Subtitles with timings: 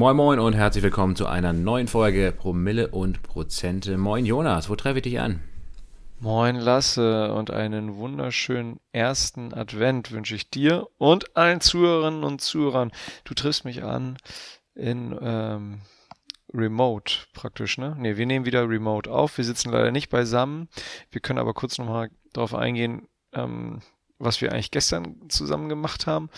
[0.00, 3.98] Moin Moin und herzlich willkommen zu einer neuen Folge Promille und Prozente.
[3.98, 5.42] Moin Jonas, wo treffe ich dich an?
[6.20, 12.92] Moin Lasse und einen wunderschönen ersten Advent wünsche ich dir und allen Zuhörerinnen und Zuhörern.
[13.24, 14.16] Du triffst mich an
[14.74, 15.82] in ähm,
[16.54, 17.94] Remote praktisch, ne?
[17.98, 19.36] Ne, wir nehmen wieder Remote auf.
[19.36, 20.70] Wir sitzen leider nicht beisammen.
[21.10, 23.80] Wir können aber kurz nochmal darauf eingehen, ähm,
[24.18, 26.30] was wir eigentlich gestern zusammen gemacht haben.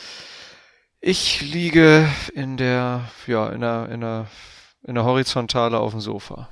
[1.04, 4.28] Ich liege in der, ja, in der, in der,
[4.84, 6.48] in der Horizontale auf dem Sofa.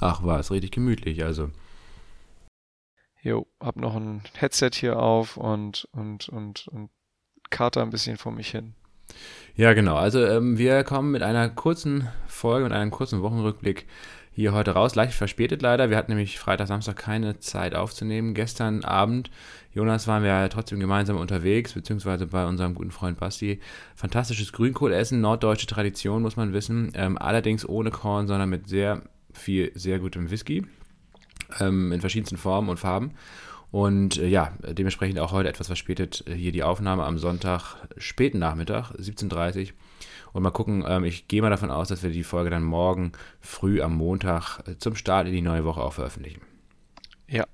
[0.00, 1.50] Ach, war es richtig gemütlich, also.
[3.22, 6.90] Jo, hab noch ein Headset hier auf und, und, und, und
[7.50, 8.76] Kater ein bisschen vor mich hin.
[9.56, 9.96] Ja, genau.
[9.96, 13.86] Also ähm, wir kommen mit einer kurzen Folge, mit einem kurzen Wochenrückblick
[14.32, 14.94] hier heute raus.
[14.94, 15.90] Leicht verspätet leider.
[15.90, 18.32] Wir hatten nämlich Freitag, Samstag keine Zeit aufzunehmen.
[18.32, 19.30] Gestern Abend,
[19.74, 23.60] Jonas, waren wir trotzdem gemeinsam unterwegs, beziehungsweise bei unserem guten Freund Basti.
[23.94, 26.92] Fantastisches Grünkohlessen, norddeutsche Tradition, muss man wissen.
[26.94, 30.64] Ähm, allerdings ohne Korn, sondern mit sehr viel, sehr gutem Whisky.
[31.58, 33.12] Ähm, in verschiedensten Formen und Farben.
[33.70, 38.38] Und äh, ja, dementsprechend auch heute etwas verspätet äh, hier die Aufnahme am Sonntag, späten
[38.38, 39.72] Nachmittag, 17.30 Uhr.
[40.32, 43.12] Und mal gucken, ähm, ich gehe mal davon aus, dass wir die Folge dann morgen
[43.40, 46.40] früh am Montag äh, zum Start in die neue Woche auch veröffentlichen.
[47.28, 47.46] Ja,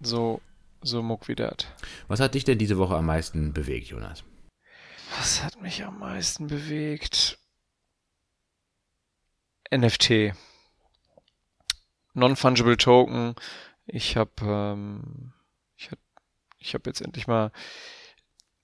[0.00, 0.40] so,
[0.82, 1.56] so muck wie das.
[2.08, 4.24] Was hat dich denn diese Woche am meisten bewegt, Jonas?
[5.18, 7.38] Was hat mich am meisten bewegt?
[9.72, 10.34] NFT.
[12.14, 13.34] Non-Fungible Token.
[13.86, 15.32] Ich habe ähm,
[16.60, 17.50] ich hab jetzt endlich mal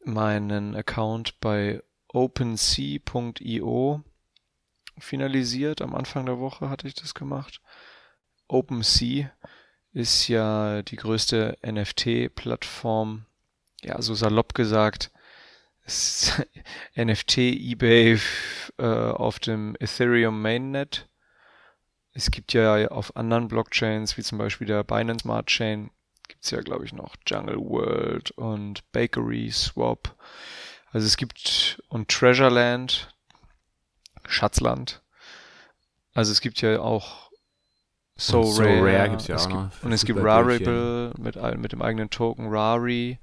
[0.05, 4.03] meinen Account bei OpenSea.io
[4.99, 5.83] finalisiert.
[5.83, 7.61] Am Anfang der Woche hatte ich das gemacht.
[8.49, 9.31] OpenSea
[9.93, 13.27] ist ja die größte NFT-Plattform,
[13.83, 15.11] ja, so salopp gesagt,
[16.97, 18.19] NFT eBay
[18.79, 21.09] äh, auf dem Ethereum Mainnet.
[22.12, 25.91] Es gibt ja auf anderen Blockchains, wie zum Beispiel der Binance Smart Chain,
[26.28, 30.14] gibt es ja, glaube ich, noch Jungle World und Bakery Swap.
[30.92, 33.14] Also es gibt und Treasureland,
[34.26, 35.03] Schatzland.
[36.14, 37.31] Also es gibt ja auch
[38.16, 39.82] So, so Rare, Rare gibt's ja es auch gibt, noch.
[39.82, 43.19] Und es gibt Rarible mit, mit dem eigenen Token Rari.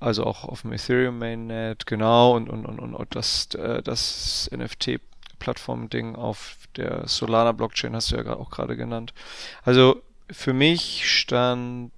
[0.00, 6.16] Also auch auf dem Ethereum Mainnet, genau, und, und, und, und das, äh, das NFT-Plattform-Ding
[6.16, 9.14] auf der Solana Blockchain hast du ja auch gerade genannt.
[9.62, 11.90] Also für mich stand,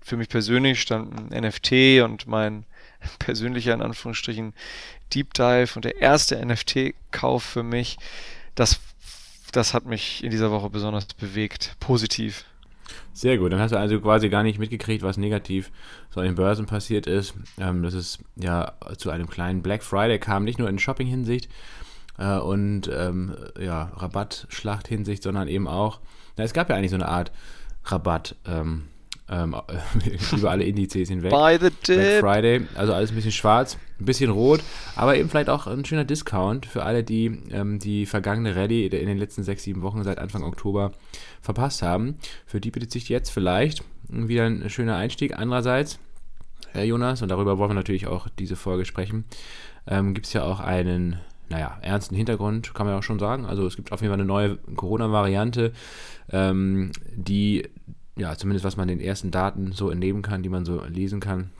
[0.00, 2.64] für mich persönlich stand ein NFT und mein
[3.18, 4.54] persönlicher, in Anführungsstrichen,
[5.12, 7.98] Deep Dive und der erste NFT-Kauf für mich,
[8.54, 8.80] das,
[9.52, 12.44] das hat mich in dieser Woche besonders bewegt, positiv.
[13.12, 15.70] Sehr gut, dann hast du also quasi gar nicht mitgekriegt, was negativ
[16.10, 17.34] so an den Börsen passiert ist.
[17.58, 21.48] Ähm, dass es ja zu einem kleinen Black Friday kam, nicht nur in Shopping-Hinsicht
[22.18, 26.00] äh, und ähm, ja, Rabattschlacht-Hinsicht, sondern eben auch,
[26.36, 27.30] na, es gab ja eigentlich so eine Art
[27.84, 28.84] Rabatt ähm,
[29.28, 29.56] ähm,
[30.32, 31.30] über alle Indizes hinweg.
[31.30, 32.20] By the Black dip.
[32.20, 34.60] Friday, also alles ein bisschen schwarz, ein bisschen rot,
[34.96, 39.06] aber eben vielleicht auch ein schöner Discount für alle, die ähm, die vergangene Rallye in
[39.06, 40.92] den letzten sechs, sieben Wochen seit Anfang Oktober
[41.40, 42.16] verpasst haben.
[42.46, 45.38] Für die bietet sich jetzt vielleicht wieder ein schöner Einstieg.
[45.38, 45.98] Andererseits,
[46.72, 49.24] Herr Jonas, und darüber wollen wir natürlich auch diese Folge sprechen,
[49.86, 53.46] ähm, gibt es ja auch einen, naja, ernsten Hintergrund, kann man ja auch schon sagen.
[53.46, 55.72] Also es gibt auf jeden Fall eine neue Corona-Variante,
[56.30, 57.68] ähm, die,
[58.16, 61.50] ja, zumindest was man den ersten Daten so entnehmen kann, die man so lesen kann,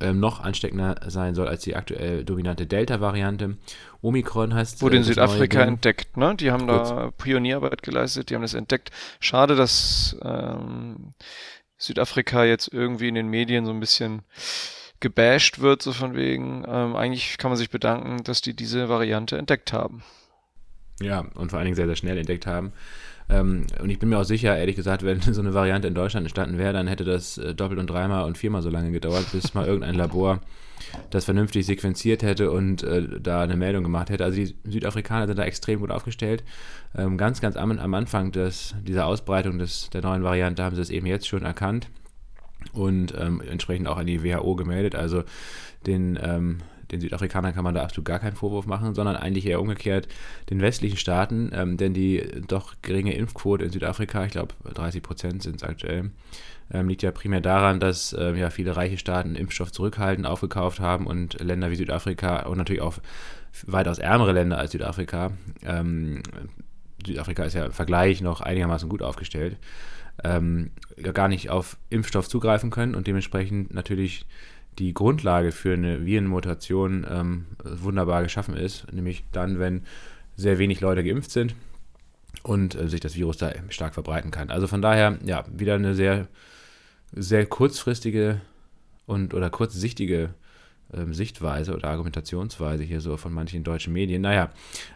[0.00, 3.56] ähm, noch ansteckender sein soll als die aktuell dominante Delta-Variante.
[4.00, 6.36] Omikron heißt Wurde in Südafrika entdeckt, ne?
[6.36, 8.90] Die haben da Pionierarbeit geleistet, die haben das entdeckt.
[9.18, 11.14] Schade, dass ähm,
[11.78, 14.22] Südafrika jetzt irgendwie in den Medien so ein bisschen
[15.00, 16.64] gebasht wird, so von wegen.
[16.66, 20.02] Ähm, eigentlich kann man sich bedanken, dass die diese Variante entdeckt haben.
[21.00, 22.72] Ja, und vor allen Dingen sehr, sehr schnell entdeckt haben.
[23.30, 26.24] Ähm, und ich bin mir auch sicher, ehrlich gesagt, wenn so eine Variante in Deutschland
[26.24, 29.54] entstanden wäre, dann hätte das äh, doppelt und dreimal und viermal so lange gedauert, bis
[29.54, 30.40] mal irgendein Labor
[31.10, 34.24] das vernünftig sequenziert hätte und äh, da eine Meldung gemacht hätte.
[34.24, 36.44] Also die Südafrikaner sind da extrem gut aufgestellt.
[36.96, 40.82] Ähm, ganz, ganz am, am Anfang des, dieser Ausbreitung des, der neuen Variante haben sie
[40.82, 41.88] es eben jetzt schon erkannt
[42.72, 44.94] und ähm, entsprechend auch an die WHO gemeldet.
[44.94, 45.24] Also
[45.86, 46.58] den, ähm,
[46.90, 50.08] den Südafrikanern kann man da absolut gar keinen Vorwurf machen, sondern eigentlich eher umgekehrt
[50.50, 55.42] den westlichen Staaten, ähm, denn die doch geringe Impfquote in Südafrika, ich glaube 30 Prozent
[55.42, 56.10] sind es aktuell,
[56.70, 61.06] ähm, liegt ja primär daran, dass ähm, ja viele reiche Staaten Impfstoff zurückhalten, aufgekauft haben
[61.06, 62.98] und Länder wie Südafrika und natürlich auch
[63.66, 65.32] weitaus ärmere Länder als Südafrika,
[65.64, 66.22] ähm,
[67.06, 69.56] Südafrika ist ja im Vergleich noch einigermaßen gut aufgestellt,
[70.24, 70.70] ähm,
[71.14, 74.26] gar nicht auf Impfstoff zugreifen können und dementsprechend natürlich
[74.78, 79.82] die Grundlage für eine Virenmutation ähm, wunderbar geschaffen ist, nämlich dann, wenn
[80.36, 81.54] sehr wenig Leute geimpft sind
[82.42, 84.50] und äh, sich das Virus da stark verbreiten kann.
[84.50, 86.28] Also von daher, ja, wieder eine sehr,
[87.12, 88.40] sehr kurzfristige
[89.06, 90.34] und oder kurzsichtige
[90.92, 94.22] ähm, Sichtweise oder Argumentationsweise hier so von manchen deutschen Medien.
[94.22, 94.50] Naja,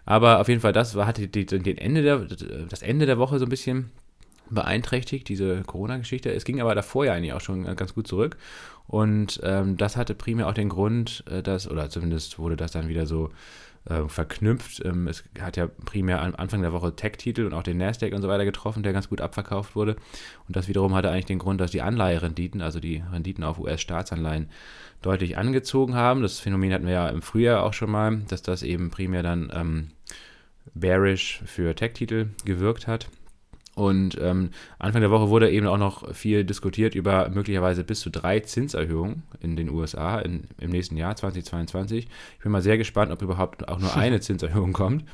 [0.04, 2.18] aber auf jeden Fall, das war, hatte die, den Ende der,
[2.68, 3.90] das Ende der Woche so ein bisschen
[4.50, 6.32] beeinträchtigt, diese Corona-Geschichte.
[6.32, 8.36] Es ging aber davor ja eigentlich auch schon ganz gut zurück.
[8.86, 12.88] Und ähm, das hatte primär auch den Grund, äh, dass, oder zumindest wurde das dann
[12.88, 13.30] wieder so
[13.88, 14.84] äh, verknüpft.
[14.84, 18.22] Ähm, es hat ja primär am Anfang der Woche Tech-Titel und auch den Nasdaq und
[18.22, 19.96] so weiter getroffen, der ganz gut abverkauft wurde.
[20.46, 24.48] Und das wiederum hatte eigentlich den Grund, dass die Anleiherenditen, also die Renditen auf US-Staatsanleihen,
[25.00, 26.22] deutlich angezogen haben.
[26.22, 29.50] Das Phänomen hatten wir ja im Frühjahr auch schon mal, dass das eben primär dann
[29.52, 29.88] ähm,
[30.74, 33.08] bearish für Tech-Titel gewirkt hat.
[33.74, 38.10] Und ähm, Anfang der Woche wurde eben auch noch viel diskutiert über möglicherweise bis zu
[38.10, 42.06] drei Zinserhöhungen in den USA in, im nächsten Jahr 2022.
[42.36, 45.04] Ich bin mal sehr gespannt, ob überhaupt auch nur eine Zinserhöhung kommt.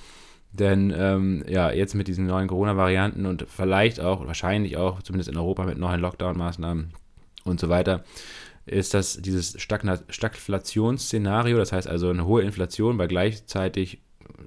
[0.52, 5.37] Denn ähm, ja, jetzt mit diesen neuen Corona-Varianten und vielleicht auch, wahrscheinlich auch, zumindest in
[5.37, 6.94] Europa mit neuen Lockdown-Maßnahmen
[7.44, 8.02] und so weiter,
[8.66, 14.00] ist das dieses Stagflationsszenario, das heißt also eine hohe Inflation bei gleichzeitig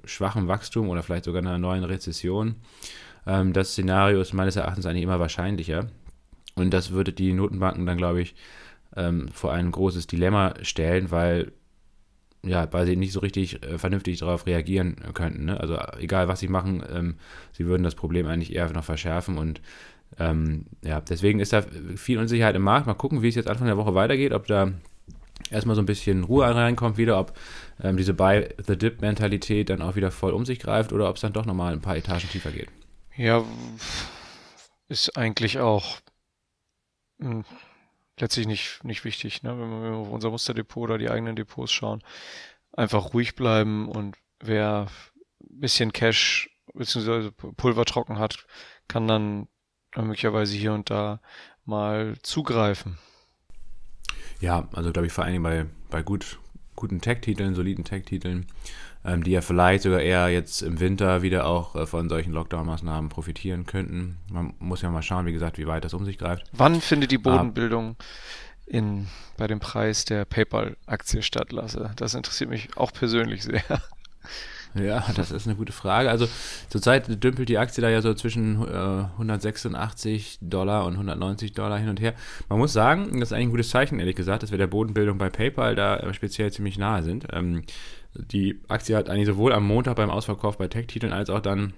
[0.04, 2.56] schwachem Wachstum oder vielleicht sogar einer neuen Rezession
[3.26, 5.88] ähm, das Szenario ist meines Erachtens eigentlich immer wahrscheinlicher.
[6.54, 8.34] Und das würde die Notenbanken dann, glaube ich,
[8.96, 11.52] ähm, vor ein großes Dilemma stellen, weil,
[12.44, 15.46] ja, weil sie nicht so richtig äh, vernünftig darauf reagieren könnten.
[15.46, 15.58] Ne?
[15.58, 17.14] Also egal, was sie machen, ähm,
[17.52, 19.60] sie würden das Problem eigentlich eher noch verschärfen und
[20.18, 21.62] ähm, ja, deswegen ist da
[21.96, 22.86] viel Unsicherheit im Markt.
[22.86, 24.72] Mal gucken, wie es jetzt Anfang der Woche weitergeht, ob da
[25.50, 27.32] erstmal so ein bisschen Ruhe reinkommt wieder, ob
[27.82, 31.46] ähm, diese Buy-the-Dip-Mentalität dann auch wieder voll um sich greift oder ob es dann doch
[31.46, 32.68] nochmal ein paar Etagen tiefer geht.
[33.16, 33.44] Ja,
[34.88, 36.00] ist eigentlich auch
[37.18, 37.44] hm,
[38.18, 39.58] letztlich nicht, nicht wichtig, ne?
[39.58, 42.02] wenn wir auf unser Musterdepot oder die eigenen Depots schauen.
[42.72, 44.86] Einfach ruhig bleiben und wer
[45.40, 47.30] ein bisschen Cash bzw.
[47.30, 48.46] Pulver trocken hat,
[48.88, 49.48] kann dann
[49.94, 51.20] möglicherweise hier und da
[51.64, 52.98] mal zugreifen.
[54.40, 56.38] Ja, also glaube ich vor allen Dingen bei, bei gut,
[56.74, 58.46] guten Tech-Titeln, soliden Tech-Titeln
[59.04, 63.08] ähm, die ja vielleicht sogar eher jetzt im Winter wieder auch äh, von solchen Lockdown-Maßnahmen
[63.08, 64.18] profitieren könnten.
[64.30, 66.44] Man muss ja mal schauen, wie gesagt, wie weit das um sich greift.
[66.52, 67.96] Wann findet die Bodenbildung
[68.66, 71.90] in, bei dem Preis der PayPal-Aktie statt, Lasse?
[71.96, 73.62] Das interessiert mich auch persönlich sehr.
[74.74, 76.08] Ja, das ist eine gute Frage.
[76.08, 76.26] Also
[76.70, 81.90] zurzeit dümpelt die Aktie da ja so zwischen äh, 186 Dollar und 190 Dollar hin
[81.90, 82.14] und her.
[82.48, 85.18] Man muss sagen, das ist eigentlich ein gutes Zeichen, ehrlich gesagt, dass wir der Bodenbildung
[85.18, 87.26] bei PayPal da äh, speziell ziemlich nahe sind.
[87.32, 87.64] Ähm,
[88.14, 91.72] die Aktie hat eigentlich sowohl am Montag beim Ausverkauf bei Tech-Titeln als auch dann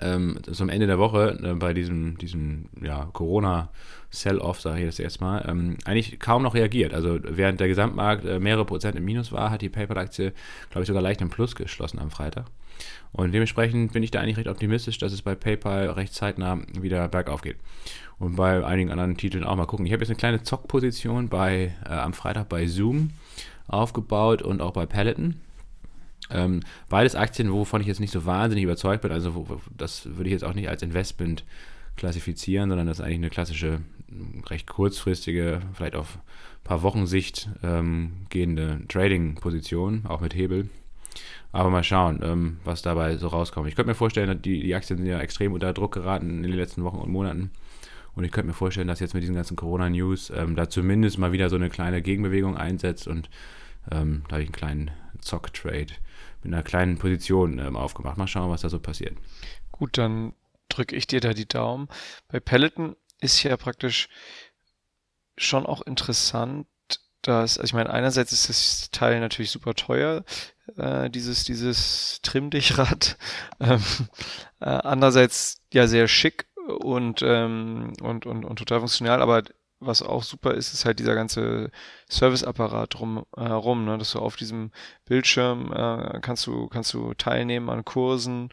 [0.00, 5.44] ähm, zum Ende der Woche äh, bei diesem, diesem ja, Corona-Sell-Off, sage ich jetzt erstmal,
[5.48, 6.94] ähm, eigentlich kaum noch reagiert.
[6.94, 10.32] Also während der Gesamtmarkt äh, mehrere Prozent im Minus war, hat die PayPal-Aktie,
[10.70, 12.46] glaube ich, sogar leicht im Plus geschlossen am Freitag.
[13.12, 17.08] Und dementsprechend bin ich da eigentlich recht optimistisch, dass es bei PayPal recht zeitnah wieder
[17.08, 17.56] bergauf geht.
[18.18, 19.86] Und bei einigen anderen Titeln auch mal gucken.
[19.86, 23.10] Ich habe jetzt eine kleine Zockposition bei, äh, am Freitag bei Zoom
[23.66, 25.36] aufgebaut und auch bei Peloton.
[26.30, 29.12] Ähm, beides Aktien, wovon ich jetzt nicht so wahnsinnig überzeugt bin.
[29.12, 31.44] Also wo, das würde ich jetzt auch nicht als Investment
[31.96, 33.80] klassifizieren, sondern das ist eigentlich eine klassische,
[34.46, 40.68] recht kurzfristige, vielleicht auf ein paar Wochen Sicht ähm, gehende Trading-Position, auch mit Hebel.
[41.50, 43.68] Aber mal schauen, ähm, was dabei so rauskommt.
[43.68, 46.52] Ich könnte mir vorstellen, die, die Aktien sind ja extrem unter Druck geraten in den
[46.52, 47.50] letzten Wochen und Monaten.
[48.14, 51.32] Und ich könnte mir vorstellen, dass jetzt mit diesen ganzen Corona-News ähm, da zumindest mal
[51.32, 53.30] wieder so eine kleine Gegenbewegung einsetzt und
[53.90, 55.94] ähm, da habe ich einen kleinen Zock-Trade
[56.42, 58.16] mit einer kleinen Position ähm, aufgemacht.
[58.16, 59.16] Mal schauen, was da so passiert.
[59.72, 60.34] Gut, dann
[60.68, 61.88] drücke ich dir da die Daumen.
[62.28, 64.08] Bei Peloton ist ja praktisch
[65.36, 66.66] schon auch interessant,
[67.22, 70.24] dass, also ich meine, einerseits ist das Teil natürlich super teuer,
[70.76, 73.16] äh, dieses, dieses Trimm-Dich-Rad.
[73.60, 73.82] Ähm,
[74.60, 76.46] äh, andererseits ja sehr schick
[76.78, 79.42] und, ähm, und, und, und total funktional, aber
[79.80, 81.70] was auch super ist, ist halt dieser ganze
[82.08, 83.98] Serviceapparat drum herum, ne?
[83.98, 84.72] dass du auf diesem
[85.04, 88.50] Bildschirm äh, kannst du kannst du teilnehmen an Kursen,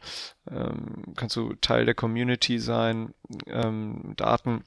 [0.50, 3.14] ähm, kannst du Teil der Community sein,
[3.46, 4.64] ähm, Daten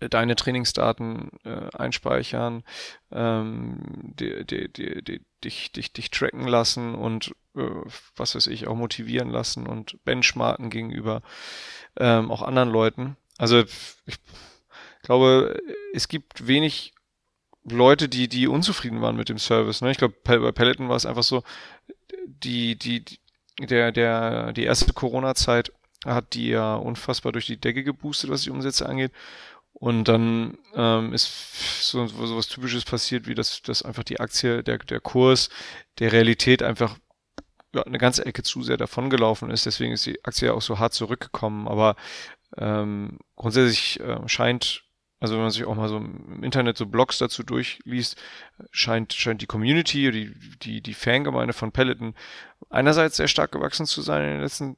[0.00, 2.62] deine Trainingsdaten äh, einspeichern,
[3.10, 3.80] ähm,
[4.18, 7.62] die, die, die, die, dich, dich, dich tracken lassen und äh,
[8.16, 11.22] was weiß ich, auch motivieren lassen und benchmarken gegenüber
[11.96, 13.16] ähm, auch anderen Leuten.
[13.38, 13.64] Also
[14.06, 14.18] ich
[15.08, 15.60] glaube,
[15.94, 16.92] es gibt wenig
[17.64, 19.80] Leute, die, die unzufrieden waren mit dem Service.
[19.80, 19.90] Ne?
[19.90, 21.42] Ich glaube, bei Peloton war es einfach so,
[22.26, 23.04] die, die,
[23.58, 25.72] der, der, die erste Corona-Zeit
[26.04, 29.12] hat die ja unfassbar durch die Decke geboostet, was die Umsätze angeht.
[29.72, 34.62] Und dann ähm, ist so, so was Typisches passiert, wie dass, dass einfach die Aktie,
[34.62, 35.48] der, der Kurs
[35.98, 36.98] der Realität einfach
[37.74, 39.66] ja, eine ganze Ecke zu sehr davongelaufen ist.
[39.66, 41.66] Deswegen ist die Aktie ja auch so hart zurückgekommen.
[41.66, 41.96] Aber
[42.56, 44.84] ähm, grundsätzlich äh, scheint,
[45.20, 48.16] also wenn man sich auch mal so im Internet so Blogs dazu durchliest,
[48.70, 52.14] scheint, scheint die Community, die, die, die Fangemeinde von Peloton
[52.70, 54.76] einerseits sehr stark gewachsen zu sein in den letzten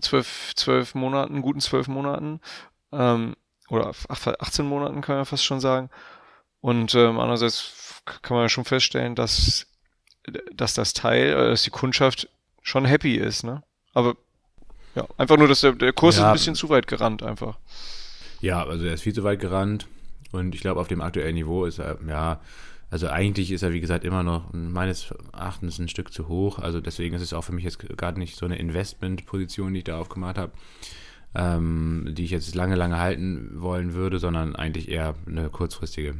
[0.00, 2.40] zwölf, zwölf Monaten, guten zwölf Monaten.
[2.92, 3.36] Ähm,
[3.68, 5.90] oder 18 Monaten kann man fast schon sagen.
[6.60, 9.66] Und ähm, andererseits kann man ja schon feststellen, dass,
[10.52, 12.28] dass das Teil, äh, dass die Kundschaft
[12.62, 13.62] schon happy ist, ne?
[13.94, 14.16] Aber
[14.94, 16.22] ja, einfach nur, dass der, der Kurs ja.
[16.22, 17.58] ist ein bisschen zu weit gerannt einfach.
[18.46, 19.86] Ja, also er ist viel zu weit gerannt
[20.32, 22.40] und ich glaube, auf dem aktuellen Niveau ist er, ja,
[22.90, 26.60] also eigentlich ist er, wie gesagt, immer noch meines Erachtens ein Stück zu hoch.
[26.60, 29.84] Also deswegen ist es auch für mich jetzt gerade nicht so eine Investmentposition, die ich
[29.84, 30.52] da aufgemacht habe
[31.36, 36.14] ähm, die ich jetzt lange, lange halten wollen würde, sondern eigentlich eher eine kurzfristige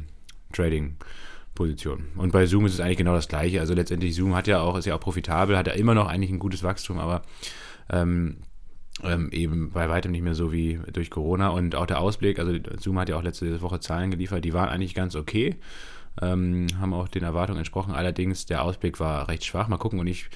[0.53, 2.05] Trading-Position.
[2.15, 3.59] Und bei Zoom ist es eigentlich genau das Gleiche.
[3.59, 6.29] Also letztendlich Zoom hat ja auch, ist ja auch profitabel, hat ja immer noch eigentlich
[6.29, 7.23] ein gutes Wachstum, aber
[7.89, 8.37] ähm,
[9.03, 11.49] ähm, eben bei weitem nicht mehr so wie durch Corona.
[11.49, 14.69] Und auch der Ausblick, also Zoom hat ja auch letzte Woche Zahlen geliefert, die waren
[14.69, 15.55] eigentlich ganz okay.
[16.19, 17.93] Ähm, haben auch den Erwartungen entsprochen.
[17.93, 19.67] Allerdings der Ausblick war recht schwach.
[19.67, 19.99] Mal gucken.
[19.99, 20.29] Und ich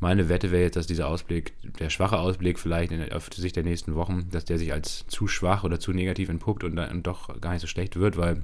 [0.00, 3.64] meine Wette wäre jetzt, dass dieser Ausblick, der schwache Ausblick vielleicht in, auf Sicht der
[3.64, 7.40] nächsten Wochen, dass der sich als zu schwach oder zu negativ entpuppt und dann doch
[7.40, 8.42] gar nicht so schlecht wird, weil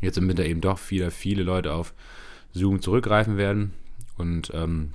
[0.00, 1.94] jetzt im Winter eben doch viele, viele Leute auf
[2.52, 3.72] Zoom zurückgreifen werden.
[4.16, 4.92] Und ähm,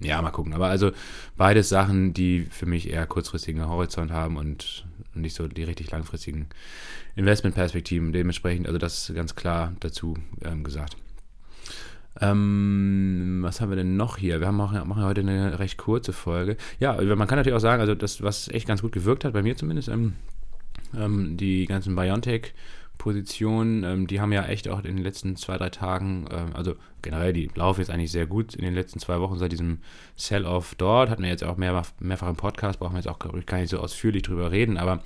[0.00, 0.52] ja, mal gucken.
[0.52, 0.92] Aber also
[1.36, 6.46] beides Sachen, die für mich eher kurzfristigen Horizont haben und nicht so die richtig langfristigen
[7.16, 8.12] Investmentperspektiven.
[8.12, 10.14] Dementsprechend, also das ist ganz klar dazu
[10.44, 10.96] ähm, gesagt.
[12.20, 14.40] Ähm, was haben wir denn noch hier?
[14.40, 16.56] Wir haben machen heute eine recht kurze Folge.
[16.80, 19.42] Ja, man kann natürlich auch sagen, also das, was echt ganz gut gewirkt hat, bei
[19.42, 20.14] mir zumindest, ähm,
[20.96, 22.52] ähm, die ganzen Biontech-
[22.98, 26.74] Positionen, ähm, die haben ja echt auch in den letzten zwei, drei Tagen, äh, also
[27.00, 29.78] generell, die laufen jetzt eigentlich sehr gut in den letzten zwei Wochen seit diesem
[30.16, 31.08] Sell-Off dort.
[31.08, 33.78] Hatten wir jetzt auch mehr, mehrfach im Podcast, brauchen wir jetzt auch gar nicht so
[33.78, 35.02] ausführlich drüber reden, aber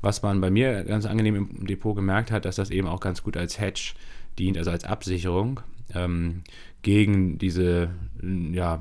[0.00, 3.22] was man bei mir ganz angenehm im Depot gemerkt hat, dass das eben auch ganz
[3.22, 3.94] gut als Hedge
[4.38, 5.60] dient, also als Absicherung
[5.94, 6.42] ähm,
[6.82, 7.90] gegen diese
[8.22, 8.80] ja,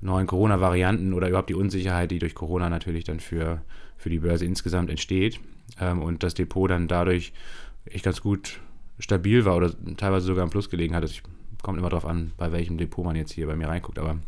[0.00, 3.62] neuen Corona-Varianten oder überhaupt die Unsicherheit, die durch Corona natürlich dann für,
[3.96, 5.40] für die Börse insgesamt entsteht.
[5.80, 7.32] Ähm, und das Depot dann dadurch
[7.84, 8.60] echt ganz gut
[8.98, 11.04] stabil war oder teilweise sogar im Plus gelegen hat.
[11.04, 11.22] Es
[11.62, 13.98] kommt immer darauf an, bei welchem Depot man jetzt hier bei mir reinguckt.
[13.98, 14.18] Aber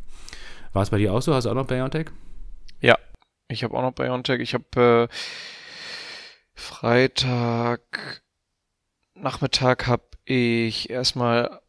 [0.73, 1.35] war es bei dir auch so?
[1.35, 2.07] Hast du auch noch Biontech?
[2.81, 2.99] Ja,
[3.49, 4.41] ich habe auch noch Biontech.
[4.41, 5.15] Ich habe äh,
[6.55, 8.23] Freitag
[9.15, 11.61] Nachmittag habe ich erstmal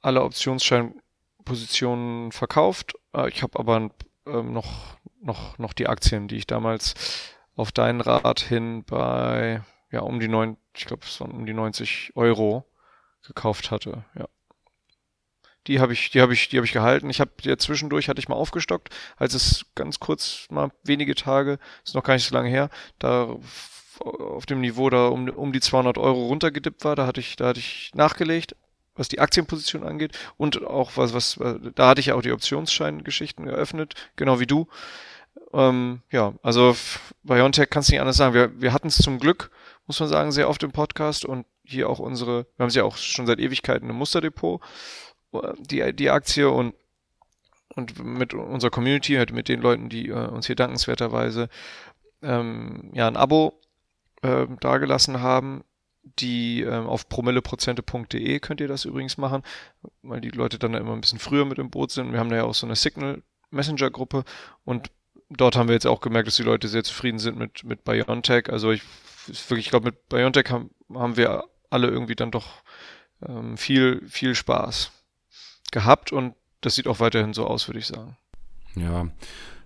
[0.00, 2.94] alle Optionsscheinpositionen verkauft.
[3.14, 3.90] Äh, ich habe aber
[4.26, 6.94] ähm, noch, noch, noch die Aktien, die ich damals
[7.56, 11.52] auf deinen Rat hin bei, ja, um die neun, ich glaube, es waren um die
[11.52, 12.64] 90 Euro
[13.26, 14.28] gekauft hatte, ja.
[15.68, 17.08] Die habe ich, die habe ich, die habe ich gehalten.
[17.08, 21.60] Ich habe ja zwischendurch hatte ich mal aufgestockt, als es ganz kurz mal wenige Tage,
[21.84, 23.36] ist noch gar nicht so lange her, da
[24.00, 27.48] auf dem Niveau da um, um die 200 Euro runtergedippt war, da hatte ich, da
[27.48, 28.56] hatte ich nachgelegt,
[28.94, 31.38] was die Aktienposition angeht und auch was, was,
[31.74, 34.66] da hatte ich auch die Optionsscheingeschichten geöffnet, genau wie du.
[35.52, 36.76] Ähm, ja, also
[37.22, 38.34] bei Biontech kannst du nicht anders sagen.
[38.34, 39.50] Wir, wir hatten es zum Glück,
[39.86, 42.84] muss man sagen, sehr oft im Podcast und hier auch unsere, wir haben sie ja
[42.84, 44.60] auch schon seit Ewigkeiten im Musterdepot,
[45.58, 46.74] die, die Aktie und,
[47.74, 51.48] und mit unserer Community, halt mit den Leuten, die äh, uns hier dankenswerterweise
[52.22, 53.60] ähm, ja ein Abo
[54.22, 55.64] äh, dagelassen haben,
[56.02, 59.42] die ähm, auf promilleprozente.de könnt ihr das übrigens machen,
[60.02, 62.12] weil die Leute dann immer ein bisschen früher mit im Boot sind.
[62.12, 64.24] Wir haben da ja auch so eine Signal Messenger Gruppe
[64.64, 64.90] und
[65.30, 68.50] dort haben wir jetzt auch gemerkt, dass die Leute sehr zufrieden sind mit, mit Biontech.
[68.50, 68.82] Also ich
[69.28, 72.62] wirklich, ich glaube, mit Biontech haben, haben wir alle irgendwie dann doch
[73.26, 74.92] ähm, viel, viel Spaß
[75.70, 78.16] gehabt und das sieht auch weiterhin so aus, würde ich sagen.
[78.74, 79.08] Ja,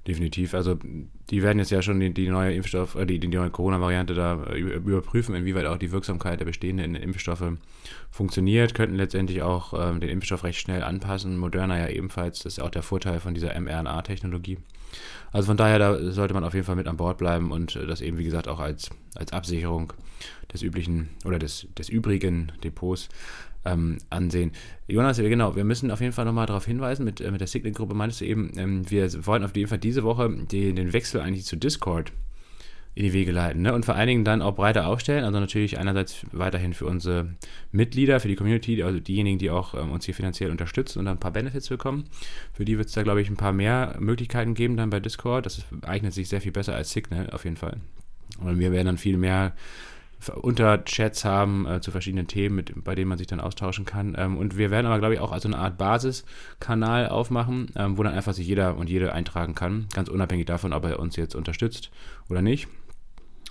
[0.06, 0.54] definitiv.
[0.54, 0.78] Also
[1.30, 4.52] die werden jetzt ja schon die, die neue Impfstoff, äh, die, die neue Corona-Variante da
[4.54, 7.52] überprüfen, inwieweit auch die Wirksamkeit der bestehenden Impfstoffe
[8.10, 11.36] funktioniert, könnten letztendlich auch ähm, den Impfstoff recht schnell anpassen.
[11.36, 14.58] Moderna ja ebenfalls, das ist ja auch der Vorteil von dieser mRNA-Technologie.
[15.32, 18.00] Also von daher, da sollte man auf jeden Fall mit an Bord bleiben und das
[18.00, 19.92] eben, wie gesagt, auch als, als Absicherung
[20.52, 23.08] des üblichen oder des, des übrigen Depots
[23.66, 24.52] ähm, ansehen.
[24.88, 27.94] Jonas, genau, wir müssen auf jeden Fall nochmal darauf hinweisen, mit, äh, mit der Signet-Gruppe
[27.94, 31.44] meintest du eben, ähm, wir wollen auf jeden Fall diese Woche die, den Wechsel eigentlich
[31.44, 32.12] zu Discord
[32.96, 33.74] in die Wege leiten ne?
[33.74, 35.22] und vor allen Dingen dann auch breiter aufstellen.
[35.24, 37.34] Also natürlich einerseits weiterhin für unsere
[37.70, 41.18] Mitglieder, für die Community, also diejenigen, die auch ähm, uns hier finanziell unterstützen und dann
[41.18, 42.04] ein paar Benefits bekommen.
[42.54, 45.44] Für die wird es da, glaube ich, ein paar mehr Möglichkeiten geben dann bei Discord.
[45.44, 47.76] Das eignet sich sehr viel besser als Signal auf jeden Fall.
[48.40, 49.52] Und wir werden dann viel mehr
[50.34, 54.14] unter Chats haben äh, zu verschiedenen Themen, mit, bei denen man sich dann austauschen kann.
[54.18, 58.02] Ähm, und wir werden aber, glaube ich, auch also eine Art Basiskanal aufmachen, ähm, wo
[58.02, 61.34] dann einfach sich jeder und jede eintragen kann, ganz unabhängig davon, ob er uns jetzt
[61.34, 61.90] unterstützt
[62.28, 62.68] oder nicht.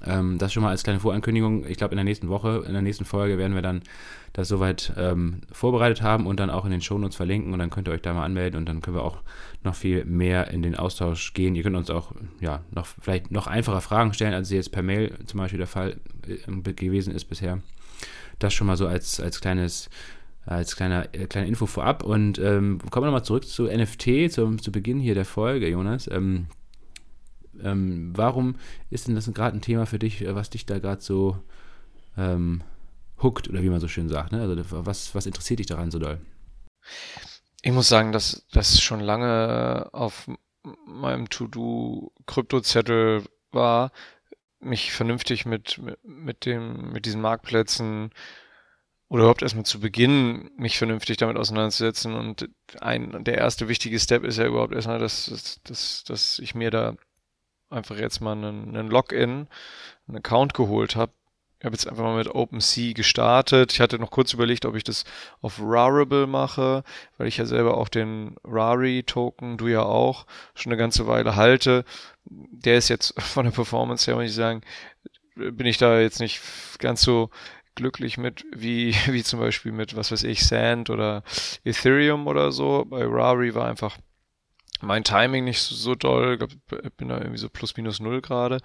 [0.05, 1.65] Ähm, das schon mal als kleine Vorankündigung.
[1.65, 3.81] Ich glaube, in der nächsten Woche, in der nächsten Folge werden wir dann
[4.33, 7.87] das soweit ähm, vorbereitet haben und dann auch in den Shownotes verlinken und dann könnt
[7.87, 9.19] ihr euch da mal anmelden und dann können wir auch
[9.63, 11.55] noch viel mehr in den Austausch gehen.
[11.55, 12.11] Ihr könnt uns auch
[12.41, 15.67] ja noch vielleicht noch einfacher Fragen stellen, als sie jetzt per Mail zum Beispiel der
[15.67, 15.95] Fall
[16.27, 17.59] äh, gewesen ist bisher.
[18.39, 19.89] Das schon mal so als, als kleines
[20.45, 22.03] als kleiner, äh, kleine Info vorab.
[22.03, 26.07] Und ähm, kommen wir nochmal zurück zu NFT, zum, zu Beginn hier der Folge, Jonas.
[26.11, 26.47] Ähm,
[27.63, 28.55] ähm, warum
[28.89, 31.37] ist denn das gerade ein Thema für dich, was dich da gerade so
[32.17, 32.61] ähm,
[33.21, 34.31] hookt, oder wie man so schön sagt?
[34.31, 34.41] Ne?
[34.41, 36.19] Also was, was interessiert dich daran so doll?
[37.61, 40.29] Ich muss sagen, dass das schon lange auf
[40.85, 43.91] meinem To-Do-Kryptozettel war,
[44.59, 48.11] mich vernünftig mit, mit, dem, mit diesen Marktplätzen
[49.07, 52.13] oder überhaupt erstmal zu Beginn mich vernünftig damit auseinanderzusetzen.
[52.15, 52.49] Und
[52.81, 56.95] ein, der erste wichtige Step ist ja überhaupt erstmal, dass, dass, dass ich mir da
[57.69, 59.47] einfach jetzt mal einen, einen Login,
[60.07, 61.11] einen Account geholt habe.
[61.59, 63.71] Ich habe jetzt einfach mal mit OpenSea gestartet.
[63.73, 65.03] Ich hatte noch kurz überlegt, ob ich das
[65.41, 66.83] auf Rarible mache,
[67.17, 71.85] weil ich ja selber auch den Rari-Token, du ja auch, schon eine ganze Weile halte.
[72.25, 74.61] Der ist jetzt von der Performance her, muss ich sagen,
[75.35, 76.41] bin ich da jetzt nicht
[76.79, 77.29] ganz so
[77.75, 81.23] glücklich mit, wie, wie zum Beispiel mit, was weiß ich, Sand oder
[81.63, 82.85] Ethereum oder so.
[82.87, 83.97] Bei Rari war einfach
[84.81, 86.37] mein Timing nicht so, so doll.
[86.83, 88.59] Ich bin da irgendwie so plus minus null gerade.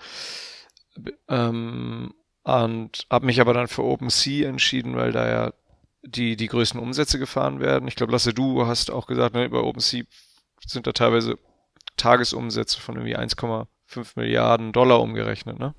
[1.28, 2.12] Ähm,
[2.42, 5.52] und habe mich aber dann für OpenSea entschieden, weil da ja
[6.02, 7.86] die, die größten Umsätze gefahren werden.
[7.86, 10.04] Ich glaube, Lasse, du hast auch gesagt, ne, über OpenSea
[10.66, 11.38] sind da teilweise
[11.96, 15.74] Tagesumsätze von irgendwie 1,5 Milliarden Dollar umgerechnet, ne?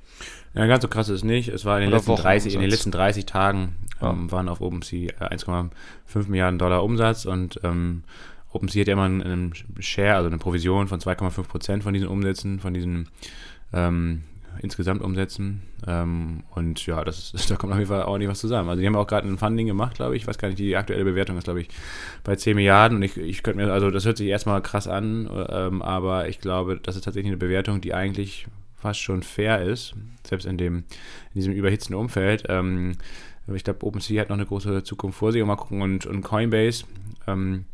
[0.53, 1.47] Ja, ganz so krass ist es nicht.
[1.49, 5.13] Es war in den, letzten 30, in den letzten 30 Tagen ähm, waren auf OpenSea
[5.19, 8.03] 1,5 Milliarden Dollar Umsatz und ähm,
[8.51, 12.59] OpenSea hat ja immer einen, Share, also eine Provision von 2,5 Prozent von diesen Umsätzen,
[12.59, 13.09] von diesen
[13.73, 14.23] ähm,
[14.59, 15.61] insgesamt Umsätzen.
[15.87, 18.69] Ähm, und ja, das ist, da kommt auf jeden Fall auch nicht was zusammen.
[18.69, 20.23] Also die haben auch gerade ein Funding gemacht, glaube ich.
[20.23, 21.69] Ich weiß gar nicht, die aktuelle Bewertung ist, glaube ich,
[22.23, 22.97] bei 10 Milliarden.
[22.97, 26.39] Und ich, ich könnte mir, also das hört sich erstmal krass an, ähm, aber ich
[26.39, 29.93] glaube, das ist tatsächlich eine Bewertung, die eigentlich fast schon fair ist,
[30.25, 30.83] selbst in dem, in
[31.35, 32.45] diesem überhitzten Umfeld.
[32.49, 32.97] Ähm,
[33.53, 35.41] ich glaube, OpenSea hat noch eine große Zukunft vor sich.
[35.41, 36.85] Und mal gucken, und, und Coinbase,
[37.27, 37.65] ähm,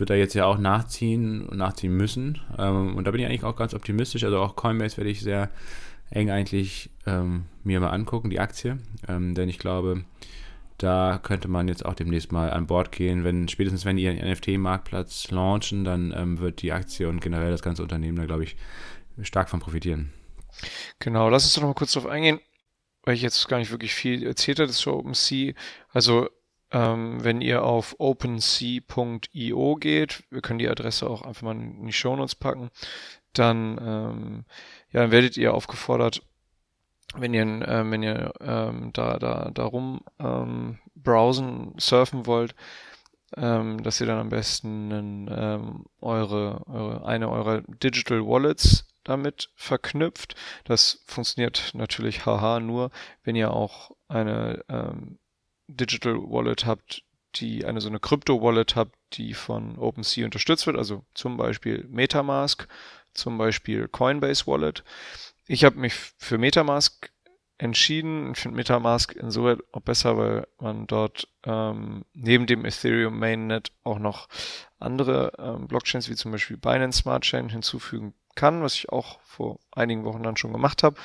[0.00, 2.40] wird er jetzt ja auch nachziehen und nachziehen müssen.
[2.58, 4.24] Ähm, und da bin ich eigentlich auch ganz optimistisch.
[4.24, 5.50] Also auch Coinbase werde ich sehr
[6.10, 8.78] eng eigentlich ähm, mir mal angucken, die Aktie.
[9.06, 10.04] Ähm, denn ich glaube,
[10.78, 13.22] da könnte man jetzt auch demnächst mal an Bord gehen.
[13.22, 17.62] Wenn, spätestens wenn die ihren NFT-Marktplatz launchen, dann ähm, wird die Aktie und generell das
[17.62, 18.56] ganze Unternehmen da, glaube ich,
[19.22, 20.12] stark von profitieren.
[20.98, 22.40] Genau, lass uns doch noch mal kurz darauf eingehen,
[23.04, 25.52] weil ich jetzt gar nicht wirklich viel erzählt habe, das ist OpenSea.
[25.90, 26.28] Also
[26.72, 31.92] ähm, wenn ihr auf opensea.io geht, wir können die Adresse auch einfach mal in die
[31.92, 32.70] Shownotes packen,
[33.32, 34.44] dann, ähm,
[34.92, 36.22] ja, dann werdet ihr aufgefordert,
[37.16, 42.54] wenn ihr, äh, wenn ihr ähm, da, da, darum ähm, browsen, surfen wollt,
[43.36, 50.34] ähm, dass ihr dann am besten ähm, eure, eure, eine eurer Digital Wallets damit verknüpft.
[50.64, 52.90] Das funktioniert natürlich haha nur,
[53.24, 55.18] wenn ihr auch eine ähm,
[55.76, 57.02] Digital Wallet habt,
[57.36, 62.66] die eine so eine Krypto-Wallet habt, die von OpenSea unterstützt wird, also zum Beispiel Metamask,
[63.14, 64.84] zum Beispiel Coinbase Wallet.
[65.46, 67.10] Ich habe mich für Metamask
[67.58, 68.32] entschieden.
[68.32, 73.98] Ich finde Metamask insoweit auch besser, weil man dort ähm, neben dem Ethereum Mainnet auch
[73.98, 74.28] noch
[74.78, 79.58] andere ähm, Blockchains wie zum Beispiel Binance Smart Chain hinzufügen kann, was ich auch vor
[79.72, 80.96] einigen Wochen dann schon gemacht habe.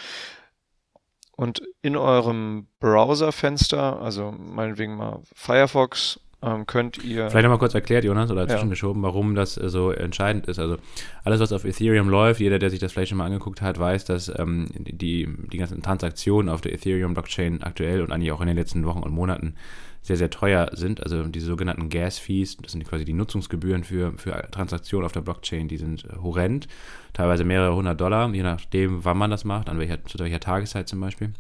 [1.35, 7.29] Und in eurem Browserfenster, also meinetwegen mal Firefox, ähm, könnt ihr.
[7.29, 9.07] Vielleicht nochmal kurz erklärt, Jonas, oder zwischengeschoben, ja.
[9.07, 10.59] warum das äh, so entscheidend ist.
[10.59, 10.77] Also
[11.23, 14.05] alles, was auf Ethereum läuft, jeder, der sich das vielleicht schon mal angeguckt hat, weiß,
[14.05, 18.57] dass ähm, die, die ganzen Transaktionen auf der Ethereum-Blockchain aktuell und eigentlich auch in den
[18.57, 19.55] letzten Wochen und Monaten
[20.05, 21.01] sehr, sehr teuer sind.
[21.01, 25.67] Also diese sogenannten Gas-Fees, das sind quasi die Nutzungsgebühren für, für Transaktionen auf der Blockchain,
[25.67, 26.67] die sind äh, horrend.
[27.13, 30.87] Teilweise mehrere hundert Dollar, je nachdem, wann man das macht, an welcher, zu welcher Tageszeit
[30.87, 31.31] zum Beispiel.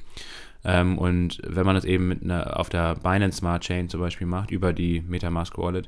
[0.63, 4.25] Ähm, und wenn man das eben mit einer, auf der Binance Smart Chain zum Beispiel
[4.25, 5.87] macht, über die Metamask Wallet,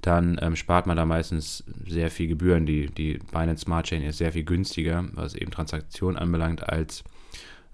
[0.00, 2.64] dann ähm, spart man da meistens sehr viel Gebühren.
[2.64, 7.04] Die, die Binance Smart Chain ist sehr viel günstiger, was eben Transaktionen anbelangt, als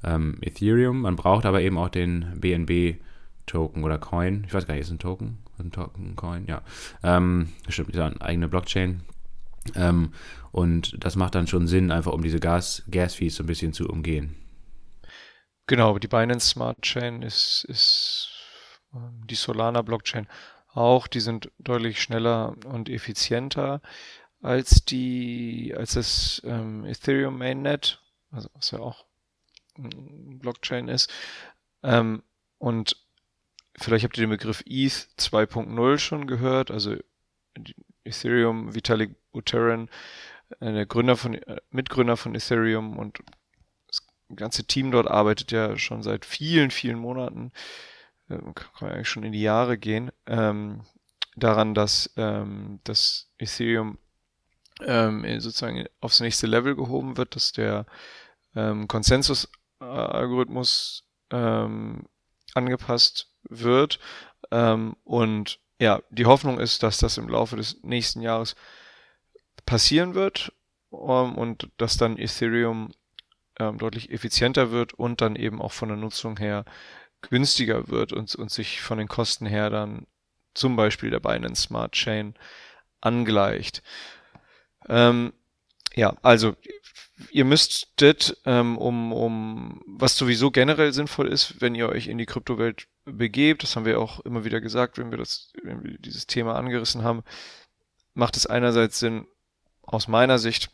[0.02, 1.02] ähm, Ethereum.
[1.02, 2.96] Man braucht aber eben auch den BNB
[3.46, 4.44] Token oder Coin.
[4.46, 5.38] Ich weiß gar nicht, ist ein Token?
[5.58, 6.62] Ein Token, Coin, ja.
[7.02, 9.02] Ähm, stimmt, ist eine eigene Blockchain.
[9.74, 10.12] Ähm,
[10.52, 13.88] und das macht dann schon Sinn, einfach um diese Gas, Gas-Fees so ein bisschen zu
[13.88, 14.34] umgehen.
[15.66, 18.30] Genau, die Binance Smart Chain ist, ist
[18.94, 20.26] ähm, die Solana Blockchain
[20.72, 21.06] auch.
[21.06, 23.80] Die sind deutlich schneller und effizienter
[24.42, 29.06] als die, als das ähm, Ethereum Mainnet, also was ja auch
[29.76, 31.10] Blockchain ist.
[31.82, 32.22] Ähm,
[32.58, 33.03] und
[33.78, 36.96] vielleicht habt ihr den Begriff ETH 2.0 schon gehört, also
[38.04, 39.88] Ethereum, Vitalik Buterin,
[40.60, 43.18] äh, der Gründer von, äh, Mitgründer von Ethereum und
[43.86, 44.06] das
[44.36, 47.52] ganze Team dort arbeitet ja schon seit vielen, vielen Monaten,
[48.28, 50.82] äh, kann ja eigentlich schon in die Jahre gehen, ähm,
[51.36, 53.98] daran, dass ähm, das Ethereum
[54.80, 57.86] ähm, sozusagen aufs nächste Level gehoben wird, dass der
[58.54, 62.04] ähm, Konsensus-Algorithmus ähm,
[62.54, 63.98] angepasst wird.
[64.50, 68.54] Ähm, und ja, die Hoffnung ist, dass das im Laufe des nächsten Jahres
[69.66, 70.52] passieren wird
[70.90, 72.92] um, ähm, und dass dann Ethereum
[73.58, 76.64] ähm, deutlich effizienter wird und dann eben auch von der Nutzung her
[77.22, 80.06] günstiger wird und, und sich von den Kosten her dann
[80.54, 82.34] zum Beispiel der Binance Smart Chain
[83.00, 83.82] angleicht.
[84.88, 85.32] Ähm,
[85.94, 86.56] ja, also
[87.30, 92.26] ihr müsstet, ähm, um, um, was sowieso generell sinnvoll ist, wenn ihr euch in die
[92.26, 96.26] Kryptowelt begebt, das haben wir auch immer wieder gesagt, wenn wir das, wenn wir dieses
[96.26, 97.22] Thema angerissen haben,
[98.14, 99.26] macht es einerseits Sinn,
[99.82, 100.70] aus meiner Sicht,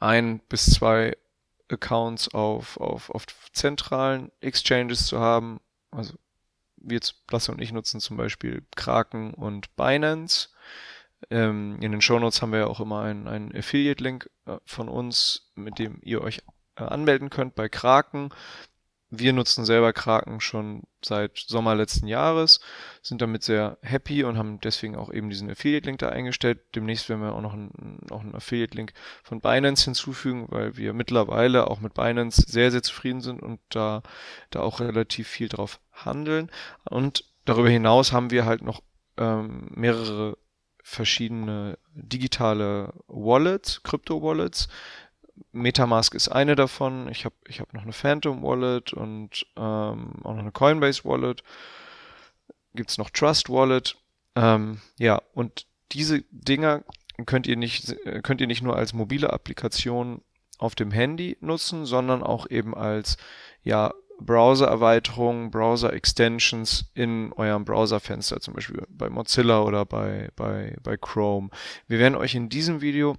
[0.00, 1.16] ein bis zwei
[1.68, 5.60] Accounts auf, auf, auf zentralen Exchanges zu haben.
[5.90, 6.14] Also
[6.76, 7.00] wir
[7.30, 10.48] Lasse und ich nutzen zum Beispiel Kraken und Binance.
[11.32, 15.50] Ähm, in den Shownotes haben wir ja auch immer einen, einen Affiliate-Link äh, von uns,
[15.54, 16.42] mit dem ihr euch
[16.76, 18.28] äh, anmelden könnt bei Kraken.
[19.08, 22.60] Wir nutzen selber Kraken schon seit Sommer letzten Jahres,
[23.02, 26.60] sind damit sehr happy und haben deswegen auch eben diesen Affiliate-Link da eingestellt.
[26.74, 28.92] Demnächst werden wir auch noch einen, noch einen Affiliate-Link
[29.22, 34.02] von Binance hinzufügen, weil wir mittlerweile auch mit Binance sehr, sehr zufrieden sind und da,
[34.50, 36.50] da auch relativ viel drauf handeln.
[36.84, 38.82] Und darüber hinaus haben wir halt noch
[39.16, 40.36] ähm, mehrere
[40.82, 44.68] verschiedene digitale Wallets, Krypto-Wallets,
[45.52, 47.08] Metamask ist eine davon.
[47.08, 51.42] Ich habe ich hab noch eine Phantom Wallet und ähm, auch noch eine Coinbase Wallet.
[52.74, 53.96] Gibt es noch Trust Wallet.
[54.34, 56.82] Ähm, ja, und diese Dinger
[57.26, 60.22] könnt ihr nicht, könnt ihr nicht nur als mobile Applikation
[60.58, 63.16] auf dem Handy nutzen, sondern auch eben als
[63.62, 63.92] ja,
[64.24, 71.50] Browser-Erweiterungen, Browser-Extensions in eurem Browserfenster, zum Beispiel bei Mozilla oder bei, bei, bei Chrome.
[71.88, 73.16] Wir werden euch in diesem Video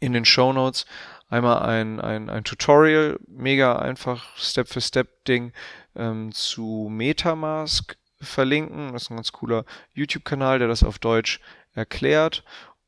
[0.00, 0.86] in den Show Notes
[1.28, 5.52] einmal ein, ein, ein Tutorial, mega einfach Step-für-Step-Ding
[5.94, 8.92] ähm, zu Metamask verlinken.
[8.92, 11.40] Das ist ein ganz cooler YouTube-Kanal, der das auf Deutsch
[11.74, 12.44] erklärt.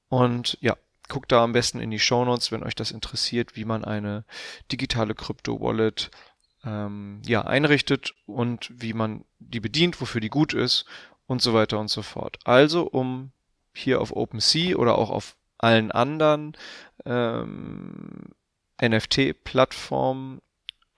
[0.08, 0.76] Und ja,
[1.08, 4.24] guckt da am besten in die Show Notes, wenn euch das interessiert, wie man eine
[4.70, 6.10] digitale Krypto-Wallet
[6.64, 10.84] ähm, ja, einrichtet und wie man die bedient, wofür die gut ist
[11.26, 12.38] und so weiter und so fort.
[12.44, 13.32] Also, um
[13.74, 16.56] hier auf OpenSea oder auch auf allen anderen
[17.04, 18.34] ähm,
[18.82, 20.40] NFT-Plattformen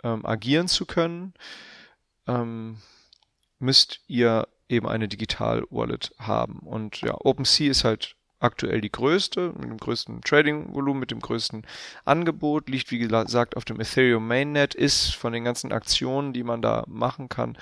[0.02, 1.34] ähm, agieren zu können,
[2.26, 2.78] ähm,
[3.58, 6.60] müsst ihr eben eine Digital-Wallet haben.
[6.60, 11.66] Und ja, OpenSea ist halt aktuell die größte, mit dem größten Trading-Volumen, mit dem größten
[12.04, 16.62] Angebot, liegt wie gesagt auf dem Ethereum Mainnet, ist von den ganzen Aktionen, die man
[16.62, 17.56] da machen kann,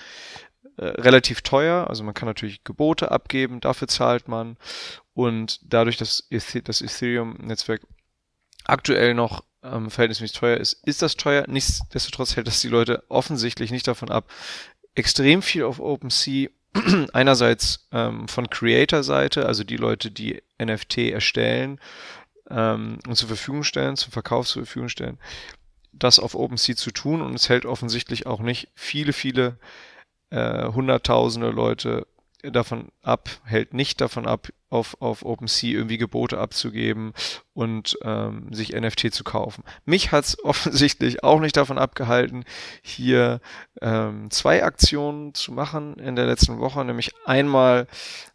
[0.76, 1.88] äh, relativ teuer.
[1.88, 4.56] Also man kann natürlich Gebote abgeben, dafür zahlt man.
[5.14, 7.82] Und dadurch, dass das Ethereum-Netzwerk
[8.64, 11.44] aktuell noch ähm, verhältnismäßig teuer ist, ist das teuer.
[11.48, 14.30] Nichtsdestotrotz hält das die Leute offensichtlich nicht davon ab,
[14.94, 16.50] extrem viel auf OpenSea
[17.12, 21.80] einerseits ähm, von Creator-Seite, also die Leute, die NFT erstellen
[22.50, 25.18] ähm, und zur Verfügung stellen, zum Verkauf zur Verfügung stellen,
[25.92, 27.22] das auf OpenSea zu tun.
[27.22, 29.58] Und es hält offensichtlich auch nicht viele, viele
[30.30, 32.06] äh, hunderttausende Leute
[32.42, 37.12] davon ab, hält nicht davon ab, auf, auf OpenSea irgendwie Gebote abzugeben
[37.52, 39.64] und ähm, sich NFT zu kaufen.
[39.84, 42.44] Mich hat es offensichtlich auch nicht davon abgehalten,
[42.82, 43.40] hier
[43.80, 47.86] ähm, zwei Aktionen zu machen in der letzten Woche, nämlich einmal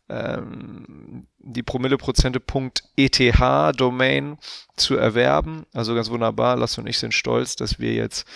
[0.09, 4.37] ähm, die Promilleprozente.eth Domain
[4.75, 5.65] zu erwerben.
[5.73, 8.27] Also ganz wunderbar, Lass und ich sind stolz, dass wir jetzt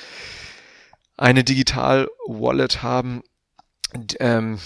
[1.17, 3.23] eine Digital Wallet haben,
[4.19, 4.59] ähm,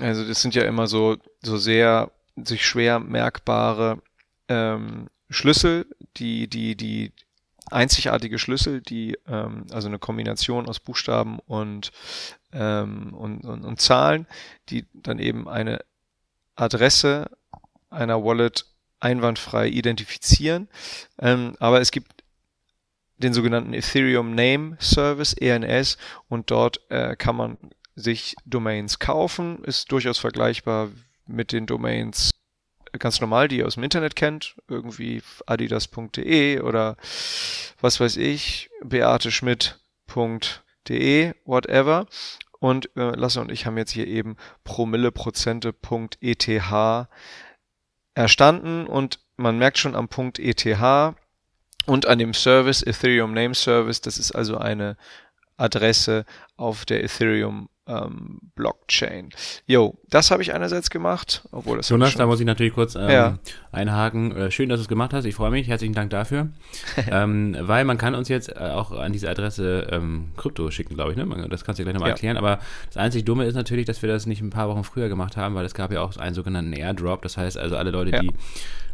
[0.00, 4.02] also das sind ja immer so, so sehr sich schwer merkbare
[4.48, 7.12] ähm, Schlüssel, die, die, die
[7.70, 11.90] einzigartige Schlüssel, die ähm, also eine Kombination aus Buchstaben und,
[12.52, 14.26] ähm, und, und, und Zahlen,
[14.68, 15.80] die dann eben eine
[16.54, 17.30] Adresse
[17.90, 18.66] einer Wallet
[19.00, 20.68] einwandfrei identifizieren.
[21.18, 22.24] Ähm, aber es gibt
[23.18, 25.96] den sogenannten Ethereum Name Service, ENS,
[26.28, 27.56] und dort äh, kann man
[27.96, 29.64] sich Domains kaufen.
[29.64, 30.90] Ist durchaus vergleichbar
[31.26, 32.30] mit den Domains
[32.98, 36.96] ganz normal, die ihr aus dem Internet kennt, irgendwie adidas.de oder
[37.80, 42.06] was weiß ich, beateschmidt.de, whatever.
[42.58, 47.06] Und äh, Lasse und ich haben jetzt hier eben promilleprozente.eth
[48.14, 50.64] erstanden und man merkt schon am Punkt ETH
[51.84, 54.96] und an dem Service Ethereum Name Service, das ist also eine
[55.58, 56.24] Adresse
[56.56, 59.30] auf der Ethereum ähm, Blockchain.
[59.66, 63.08] Jo, das habe ich einerseits gemacht, obwohl das Jonas, da muss ich natürlich kurz ähm,
[63.08, 63.38] ja.
[63.72, 64.36] einhaken.
[64.36, 65.24] Äh, schön, dass du es gemacht hast.
[65.24, 65.68] Ich freue mich.
[65.68, 66.48] Herzlichen Dank dafür.
[67.10, 71.12] ähm, weil man kann uns jetzt äh, auch an diese Adresse ähm, Krypto schicken, glaube
[71.12, 71.16] ich.
[71.16, 71.48] Ne?
[71.48, 72.14] Das kannst du gleich nochmal ja.
[72.14, 72.36] erklären.
[72.36, 75.36] Aber das einzig Dumme ist natürlich, dass wir das nicht ein paar Wochen früher gemacht
[75.36, 77.22] haben, weil es gab ja auch einen sogenannten Airdrop.
[77.22, 78.22] Das heißt also, alle Leute, ja.
[78.22, 78.30] die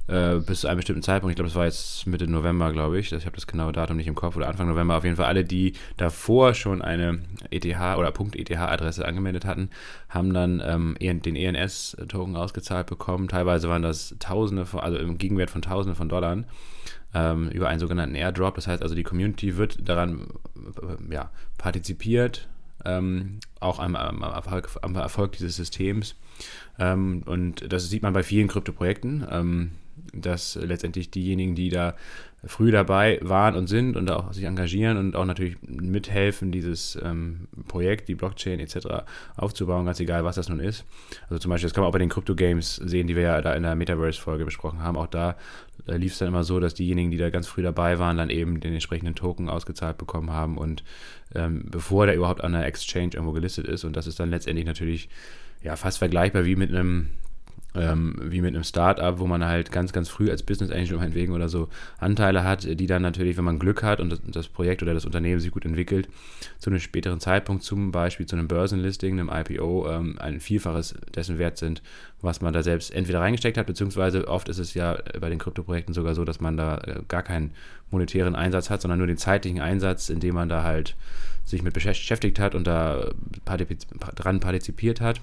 [0.08, 3.12] äh, bis zu einem bestimmten Zeitpunkt, ich glaube, das war jetzt Mitte November, glaube ich,
[3.12, 5.44] ich habe das genaue Datum nicht im Kopf, oder Anfang November, auf jeden Fall alle,
[5.44, 9.70] die davor schon eine ETH oder .eth-Adresse angemeldet hatten,
[10.08, 13.28] haben dann ähm, den ENS-Token ausgezahlt bekommen.
[13.28, 16.44] Teilweise waren das Tausende, von, also im Gegenwert von Tausenden von Dollar
[17.14, 18.54] ähm, über einen sogenannten Airdrop.
[18.54, 22.48] Das heißt also, die Community wird daran äh, ja, partizipiert,
[22.84, 26.16] ähm, auch am, am, Erfolg, am, Erfolg, dieses Systems.
[26.78, 29.26] Ähm, und das sieht man bei vielen Krypto-Projekten.
[29.30, 29.72] Ähm,
[30.12, 31.94] dass letztendlich diejenigen, die da
[32.44, 37.46] früh dabei waren und sind und auch sich engagieren und auch natürlich mithelfen, dieses ähm,
[37.68, 39.04] Projekt, die Blockchain etc.
[39.36, 40.84] aufzubauen, ganz egal, was das nun ist.
[41.28, 43.54] Also zum Beispiel, das kann man auch bei den Crypto-Games sehen, die wir ja da
[43.54, 44.96] in der Metaverse-Folge besprochen haben.
[44.96, 45.36] Auch da
[45.86, 48.30] äh, lief es dann immer so, dass diejenigen, die da ganz früh dabei waren, dann
[48.30, 50.82] eben den entsprechenden Token ausgezahlt bekommen haben und
[51.36, 53.84] ähm, bevor der überhaupt an der Exchange irgendwo gelistet ist.
[53.84, 55.08] Und das ist dann letztendlich natürlich
[55.62, 57.10] ja fast vergleichbar wie mit einem
[57.74, 61.32] ähm, wie mit einem Startup, wo man halt ganz, ganz früh als Business Angel meinetwegen
[61.32, 64.82] oder so Anteile hat, die dann natürlich, wenn man Glück hat und das, das, Projekt
[64.82, 66.08] oder das Unternehmen sich gut entwickelt,
[66.58, 71.38] zu einem späteren Zeitpunkt, zum Beispiel zu einem Börsenlisting, einem IPO, ähm, ein Vielfaches dessen
[71.38, 71.82] wert sind,
[72.20, 75.94] was man da selbst entweder reingesteckt hat, beziehungsweise oft ist es ja bei den Kryptoprojekten
[75.94, 77.52] sogar so, dass man da äh, gar keinen
[77.90, 80.94] monetären Einsatz hat, sondern nur den zeitlichen Einsatz, indem man da halt
[81.44, 83.10] sich mit beschäftigt hat und da
[83.44, 85.20] partizip dran partizipiert hat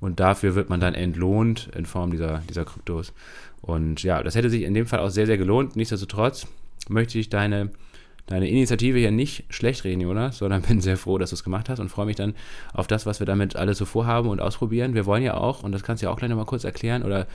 [0.00, 3.12] und dafür wird man dann entlohnt in Form dieser, dieser Kryptos.
[3.60, 5.76] Und ja, das hätte sich in dem Fall auch sehr, sehr gelohnt.
[5.76, 6.46] Nichtsdestotrotz
[6.88, 7.70] möchte ich deine,
[8.26, 11.68] deine Initiative hier nicht schlecht reden, Jonas, sondern bin sehr froh, dass du es gemacht
[11.68, 12.34] hast und freue mich dann
[12.72, 14.94] auf das, was wir damit alles so vorhaben und ausprobieren.
[14.94, 17.26] Wir wollen ja auch, und das kannst du ja auch gleich nochmal kurz erklären oder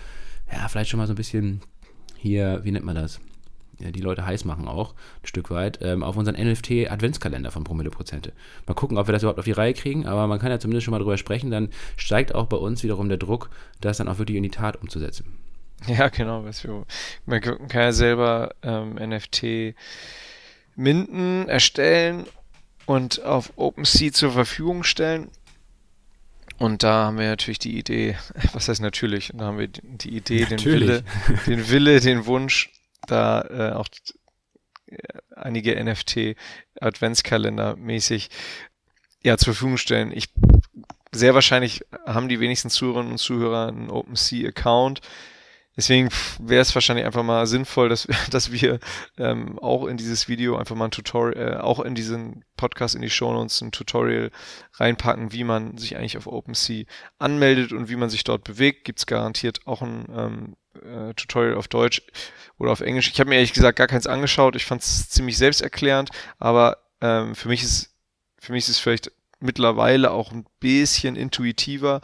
[0.51, 1.61] ja, vielleicht schon mal so ein bisschen
[2.17, 3.19] hier, wie nennt man das?
[3.79, 8.33] Die Leute heiß machen auch, ein Stück weit, ähm, auf unseren NFT-Adventskalender von Promille Prozente.
[8.67, 10.85] Mal gucken, ob wir das überhaupt auf die Reihe kriegen, aber man kann ja zumindest
[10.85, 13.49] schon mal drüber sprechen, dann steigt auch bei uns wiederum der Druck,
[13.81, 15.25] das dann auch wirklich in die Tat umzusetzen.
[15.87, 16.45] Ja, genau.
[16.45, 16.85] Was wir,
[17.25, 19.75] man kann ja selber ähm, NFT
[20.75, 22.25] minden, erstellen
[22.85, 25.29] und auf OpenSea zur Verfügung stellen.
[26.57, 28.15] Und da haben wir natürlich die Idee,
[28.53, 31.03] was heißt natürlich, da haben wir die Idee, den Wille,
[31.47, 32.71] den Wille, den Wunsch,
[33.07, 33.87] da äh, auch
[34.87, 34.97] äh,
[35.35, 38.29] einige NFT-Adventskalender mäßig
[39.23, 40.11] ja, zur Verfügung stellen.
[40.11, 40.29] Ich
[41.11, 45.01] sehr wahrscheinlich haben die wenigsten Zuhörerinnen und Zuhörer einen OpenSea-Account.
[45.77, 48.79] Deswegen wäre es wahrscheinlich einfach mal sinnvoll, dass, dass wir
[49.17, 53.01] ähm, auch in dieses Video einfach mal ein Tutorial, äh, auch in diesen Podcast in
[53.01, 54.31] die Show Notes ein Tutorial
[54.73, 56.85] reinpacken, wie man sich eigentlich auf OpenSea
[57.17, 58.85] anmeldet und wie man sich dort bewegt.
[58.85, 62.01] Gibt es garantiert auch ein ähm, äh, Tutorial auf Deutsch
[62.57, 63.09] oder auf Englisch.
[63.11, 64.55] Ich habe mir ehrlich gesagt gar keins angeschaut.
[64.55, 66.09] Ich fand es ziemlich selbsterklärend,
[66.39, 67.95] aber ähm, für mich ist
[68.39, 72.01] für mich ist es vielleicht mittlerweile auch ein bisschen intuitiver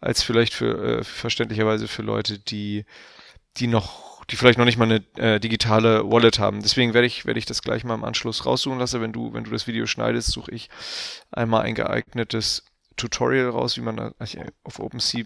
[0.00, 2.84] als vielleicht für äh, verständlicherweise für Leute, die
[3.56, 6.62] die noch die vielleicht noch nicht mal eine äh, digitale Wallet haben.
[6.62, 9.00] Deswegen werde ich werde ich das gleich mal im Anschluss raussuchen lassen.
[9.00, 10.70] Wenn du wenn du das Video schneidest, suche ich
[11.32, 12.64] einmal ein geeignetes
[12.96, 14.12] Tutorial raus, wie man da
[14.62, 15.24] auf OpenSea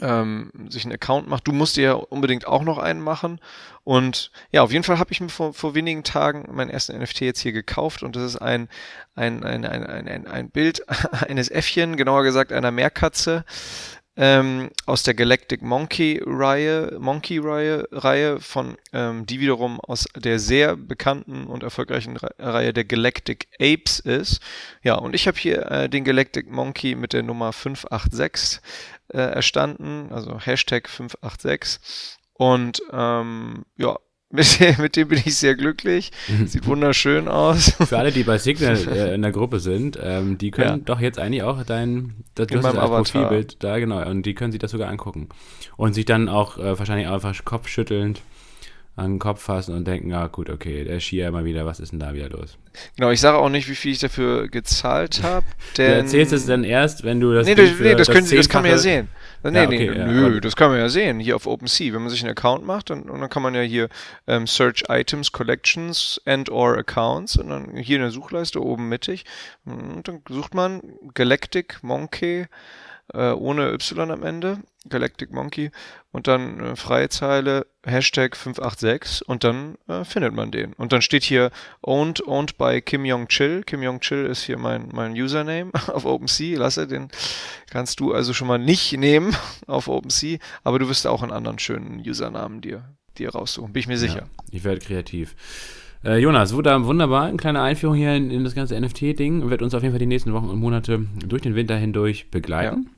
[0.00, 1.46] ähm, sich einen Account macht.
[1.46, 3.40] Du musst dir ja unbedingt auch noch einen machen.
[3.84, 7.20] Und ja, auf jeden Fall habe ich mir vor, vor wenigen Tagen meinen ersten NFT
[7.20, 8.68] jetzt hier gekauft und das ist ein,
[9.14, 10.82] ein, ein, ein, ein, ein Bild
[11.28, 13.44] eines Äffchen, genauer gesagt einer Meerkatze.
[14.18, 20.38] Ähm, aus der Galactic Monkey Reihe, Monkey Reihe, Reihe von, ähm, die wiederum aus der
[20.38, 24.40] sehr bekannten und erfolgreichen Reihe der Galactic Apes ist.
[24.82, 28.62] Ja, und ich habe hier äh, den Galactic Monkey mit der Nummer 586
[29.08, 31.80] äh, erstanden, also Hashtag 586.
[32.34, 33.96] Und ähm, ja,
[34.30, 36.10] mit, mit, dem bin ich sehr glücklich.
[36.46, 37.70] Sieht wunderschön aus.
[37.70, 40.84] Für alle, die bei Signal äh, in der Gruppe sind, ähm, die können ja.
[40.84, 44.60] doch jetzt eigentlich auch dein das, in meinem Profilbild da, genau, und die können sich
[44.60, 45.28] das sogar angucken.
[45.76, 48.20] Und sich dann auch äh, wahrscheinlich einfach kopfschüttelnd
[48.96, 51.92] an den Kopf fassen und denken, ah gut, okay, der Skier immer wieder, was ist
[51.92, 52.56] denn da wieder los?
[52.96, 55.44] Genau, ich sage auch nicht, wie viel ich dafür gezahlt habe.
[55.76, 58.62] Du erzählst es dann erst, wenn du das Nee, das, nee, das, können, das kann
[58.62, 59.08] man ja sehen.
[59.42, 61.92] Nee, Ja, nee, okay, ja, nö, das kann man ja sehen, hier auf OpenSea.
[61.92, 63.90] Wenn man sich einen Account macht, dann, und dann kann man ja hier
[64.26, 69.26] ähm, Search Items, Collections and or Accounts und dann hier in der Suchleiste oben mittig.
[69.66, 70.80] Und dann sucht man
[71.12, 72.46] Galactic Monkey
[73.14, 75.70] äh, ohne Y am Ende, Galactic Monkey
[76.12, 80.72] und dann äh, freie Zeile Hashtag 586 und dann äh, findet man den.
[80.74, 81.50] Und dann steht hier
[81.82, 83.62] owned, owned by Kim Jong Chil.
[83.64, 86.58] Kim Jong Chil ist hier mein, mein Username auf OpenSea.
[86.58, 87.08] Lasse, den
[87.70, 89.34] kannst du also schon mal nicht nehmen
[89.66, 92.84] auf OpenSea, aber du wirst auch einen anderen schönen Usernamen dir,
[93.18, 94.20] dir raussuchen, bin ich mir sicher.
[94.20, 95.34] Ja, ich werde kreativ.
[96.04, 99.48] Äh, Jonas, wunder- wunderbar, eine kleine Einführung hier in, in das ganze NFT-Ding.
[99.50, 102.76] Wird uns auf jeden Fall die nächsten Wochen und Monate durch den Winter hindurch begleiten.
[102.76, 102.95] Man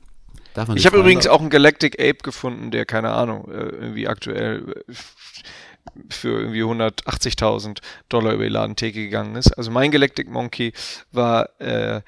[0.75, 4.93] Ich habe übrigens auch einen Galactic Ape gefunden, der, keine Ahnung, äh, irgendwie aktuell äh,
[6.09, 9.51] für irgendwie 180.000 Dollar über die Ladentheke gegangen ist.
[9.57, 10.73] Also mein Galactic Monkey
[11.11, 12.01] war äh,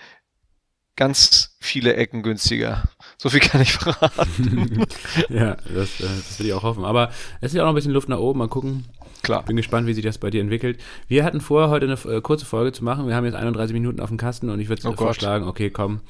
[0.96, 2.84] ganz viele Ecken günstiger.
[3.18, 4.86] So viel kann ich verraten.
[5.30, 6.86] ja, das, äh, das will ich auch hoffen.
[6.86, 8.40] Aber es ist ja auch noch ein bisschen Luft nach oben.
[8.40, 8.86] Mal gucken.
[9.24, 9.44] Klar.
[9.44, 10.80] Bin gespannt, wie sich das bei dir entwickelt.
[11.08, 13.08] Wir hatten vor, heute eine äh, kurze Folge zu machen.
[13.08, 14.98] Wir haben jetzt 31 Minuten auf dem Kasten und ich würde Oh Gott.
[14.98, 16.02] vorschlagen, okay, komm,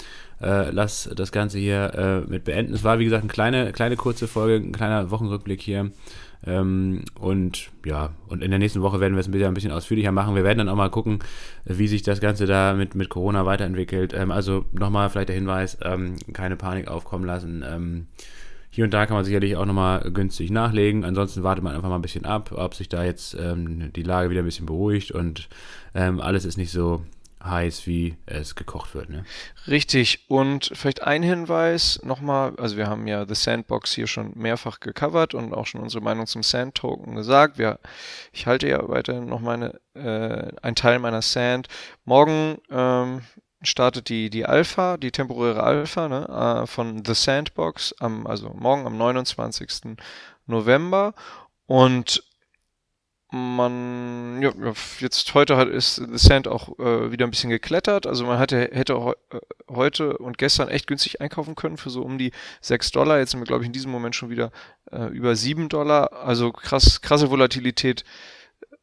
[0.41, 2.73] äh, lass das Ganze hier äh, mit beenden.
[2.73, 5.91] Es war, wie gesagt, eine kleine, kleine kurze Folge, ein kleiner Wochenrückblick hier.
[6.45, 9.71] Ähm, und ja, und in der nächsten Woche werden wir es ein bisschen, ein bisschen
[9.71, 10.35] ausführlicher machen.
[10.35, 11.19] Wir werden dann auch mal gucken,
[11.65, 14.13] wie sich das Ganze da mit, mit Corona weiterentwickelt.
[14.13, 17.63] Ähm, also nochmal vielleicht der Hinweis, ähm, keine Panik aufkommen lassen.
[17.67, 18.07] Ähm,
[18.71, 21.03] hier und da kann man sicherlich auch nochmal günstig nachlegen.
[21.03, 24.29] Ansonsten wartet man einfach mal ein bisschen ab, ob sich da jetzt ähm, die Lage
[24.29, 25.49] wieder ein bisschen beruhigt und
[25.93, 27.01] ähm, alles ist nicht so
[27.43, 29.09] heiß, wie es gekocht wird.
[29.09, 29.25] Ne?
[29.67, 30.25] Richtig.
[30.29, 35.33] Und vielleicht ein Hinweis nochmal, also wir haben ja The Sandbox hier schon mehrfach gecovert
[35.33, 37.57] und auch schon unsere Meinung zum Sand-Token gesagt.
[37.57, 37.79] Wir,
[38.31, 41.67] ich halte ja weiterhin noch meine, äh, ein Teil meiner Sand.
[42.05, 43.21] Morgen ähm,
[43.61, 48.85] startet die, die Alpha, die temporäre Alpha ne, äh, von The Sandbox, am, also morgen
[48.85, 49.97] am 29.
[50.47, 51.13] November.
[51.67, 52.23] Und
[53.31, 54.51] man, ja,
[54.99, 58.05] jetzt heute hat ist The Sand auch äh, wieder ein bisschen geklettert.
[58.05, 59.39] Also man hatte, hätte heu, äh,
[59.69, 63.19] heute und gestern echt günstig einkaufen können für so um die 6 Dollar.
[63.19, 64.51] Jetzt sind wir, glaube ich, in diesem Moment schon wieder
[64.91, 66.11] äh, über 7 Dollar.
[66.11, 68.03] Also krass, krasse Volatilität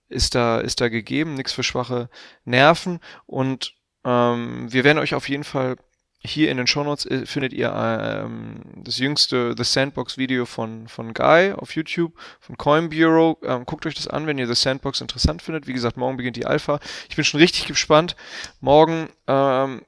[0.08, 2.08] ist da, ist da gegeben, nichts für schwache
[2.46, 3.00] Nerven.
[3.26, 5.76] Und ähm, wir werden euch auf jeden Fall
[6.20, 11.14] hier in den Shownotes äh, findet ihr ähm, das jüngste The Sandbox Video von, von
[11.14, 13.38] Guy auf YouTube, von Coin Bureau.
[13.44, 15.66] Ähm, guckt euch das an, wenn ihr The Sandbox interessant findet.
[15.66, 16.80] Wie gesagt, morgen beginnt die Alpha.
[17.08, 18.16] Ich bin schon richtig gespannt.
[18.60, 19.82] Morgen ähm,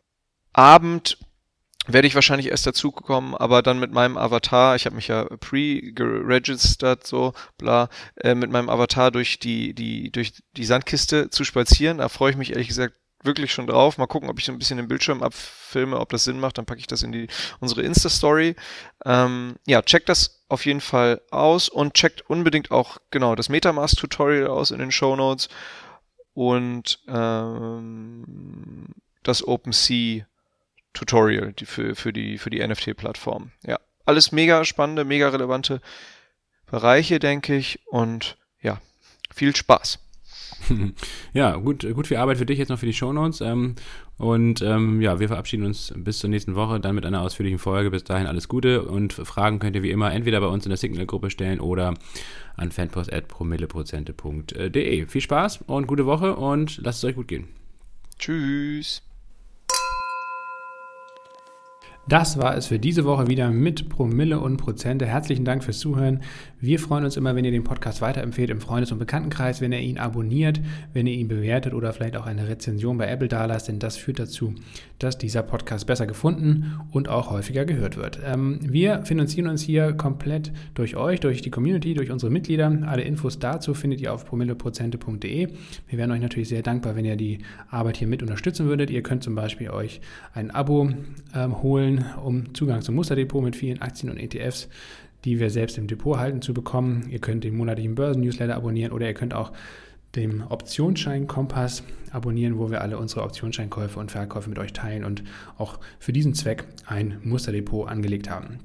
[0.53, 1.19] Abend
[1.87, 7.07] werde ich wahrscheinlich erst dazukommen, aber dann mit meinem Avatar, ich habe mich ja pre-registered,
[7.07, 11.99] so, bla, äh, mit meinem Avatar durch die, die, durch die Sandkiste zu spazieren.
[11.99, 13.99] Da freue ich mich ehrlich gesagt wirklich schon drauf.
[13.99, 16.59] Mal gucken, ob ich so ein bisschen den Bildschirm abfilme, ob das Sinn macht.
[16.59, 17.29] Dann packe ich das in die
[17.61, 18.57] unsere Insta-Story.
[19.05, 24.49] Ähm, ja, checkt das auf jeden Fall aus und checkt unbedingt auch genau das Metamask-Tutorial
[24.49, 25.49] aus in den Show Notes
[26.35, 28.87] und ähm,
[29.23, 30.25] das OpenSea
[30.93, 33.53] Tutorial die für, für die, für die NFT-Plattform.
[33.65, 35.81] Ja, alles mega spannende, mega relevante
[36.67, 37.81] Bereiche, denke ich.
[37.87, 38.81] Und ja,
[39.33, 39.99] viel Spaß.
[41.33, 43.41] ja, gut, gut viel Arbeit für dich jetzt noch für die Shownotes.
[43.41, 43.75] Ähm,
[44.19, 47.91] und ähm, ja, wir verabschieden uns bis zur nächsten Woche dann mit einer ausführlichen Folge.
[47.91, 50.77] Bis dahin alles Gute und Fragen könnt ihr wie immer entweder bei uns in der
[50.77, 51.95] Signal-Gruppe stellen oder
[52.57, 55.07] an fanpost.promilleprozente.de.
[55.07, 57.49] Viel Spaß und gute Woche und lasst es euch gut gehen.
[58.19, 59.03] Tschüss.
[62.11, 65.07] Das war es für diese Woche wieder mit Promille und Prozente.
[65.07, 66.23] Herzlichen Dank fürs Zuhören.
[66.59, 69.79] Wir freuen uns immer, wenn ihr den Podcast weiterempfehlt im Freundes- und Bekanntenkreis, wenn ihr
[69.79, 70.61] ihn abonniert,
[70.93, 74.19] wenn ihr ihn bewertet oder vielleicht auch eine Rezension bei Apple dalasst, denn das führt
[74.19, 74.57] dazu,
[74.99, 78.19] dass dieser Podcast besser gefunden und auch häufiger gehört wird.
[78.27, 82.77] Ähm, wir finanzieren uns hier komplett durch euch, durch die Community, durch unsere Mitglieder.
[82.87, 85.49] Alle Infos dazu findet ihr auf promilleprozente.de.
[85.87, 87.39] Wir wären euch natürlich sehr dankbar, wenn ihr die
[87.71, 88.91] Arbeit hier mit unterstützen würdet.
[88.91, 90.01] Ihr könnt zum Beispiel euch
[90.35, 90.91] ein Abo
[91.37, 94.69] ähm, holen, um Zugang zum Musterdepot mit vielen Aktien und ETFs,
[95.25, 97.07] die wir selbst im Depot halten, zu bekommen.
[97.11, 99.53] Ihr könnt den monatlichen Börsen-Newsletter abonnieren oder ihr könnt auch
[100.17, 105.23] dem Optionsschein-Kompass abonnieren, wo wir alle unsere Optionsscheinkäufe und Verkäufe mit euch teilen und
[105.59, 108.59] auch für diesen Zweck ein Musterdepot angelegt haben.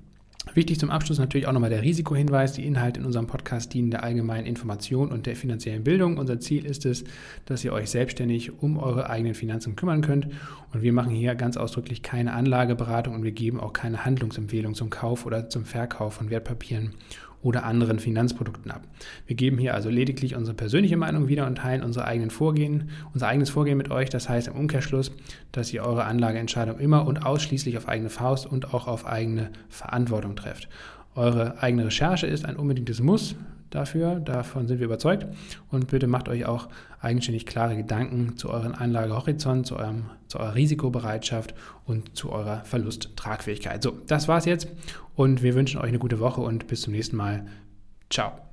[0.53, 2.53] Wichtig zum Abschluss natürlich auch nochmal der Risikohinweis.
[2.53, 6.17] Die Inhalte in unserem Podcast dienen der allgemeinen Information und der finanziellen Bildung.
[6.17, 7.03] Unser Ziel ist es,
[7.45, 10.27] dass ihr euch selbstständig um eure eigenen Finanzen kümmern könnt.
[10.71, 14.89] Und wir machen hier ganz ausdrücklich keine Anlageberatung und wir geben auch keine Handlungsempfehlung zum
[14.89, 16.93] Kauf oder zum Verkauf von Wertpapieren
[17.45, 18.81] oder anderen Finanzprodukten ab.
[19.27, 23.27] Wir geben hier also lediglich unsere persönliche Meinung wieder und teilen unsere eigenen Vorgehen, unser
[23.27, 24.09] eigenes Vorgehen mit euch.
[24.09, 25.11] Das heißt im Umkehrschluss,
[25.51, 30.35] dass ihr eure Anlageentscheidung immer und ausschließlich auf eigene Faust und auch auf eigene Verantwortung
[30.35, 30.67] trefft.
[31.13, 33.35] Eure eigene Recherche ist ein unbedingtes Muss
[33.75, 35.27] dafür, davon sind wir überzeugt.
[35.69, 36.69] Und bitte macht euch auch
[36.99, 41.53] eigenständig klare Gedanken zu eurem Anlagehorizont, zu, eurem, zu eurer Risikobereitschaft
[41.85, 43.83] und zu eurer Verlusttragfähigkeit.
[43.83, 44.67] So, das war's jetzt
[45.15, 47.45] und wir wünschen euch eine gute Woche und bis zum nächsten Mal.
[48.09, 48.44] Ciao.